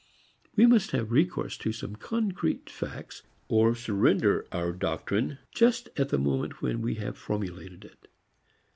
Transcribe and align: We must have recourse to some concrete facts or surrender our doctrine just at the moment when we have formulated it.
We 0.55 0.65
must 0.65 0.89
have 0.93 1.11
recourse 1.11 1.55
to 1.59 1.71
some 1.71 1.95
concrete 1.95 2.71
facts 2.71 3.21
or 3.49 3.75
surrender 3.75 4.47
our 4.51 4.71
doctrine 4.71 5.37
just 5.51 5.89
at 5.95 6.09
the 6.09 6.17
moment 6.17 6.59
when 6.59 6.81
we 6.81 6.95
have 6.95 7.15
formulated 7.19 7.85
it. 7.85 8.07